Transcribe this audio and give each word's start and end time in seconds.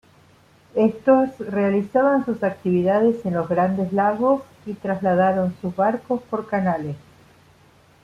Estos 0.73 1.29
realizaban 1.37 2.25
sus 2.25 2.41
actividades 2.41 3.23
en 3.23 3.35
los 3.35 3.47
Grandes 3.47 3.93
Lagos 3.93 4.41
y 4.65 4.73
trasladaron 4.73 5.55
sus 5.61 5.75
barcos 5.75 6.23
por 6.27 6.47
canales. 6.47 6.95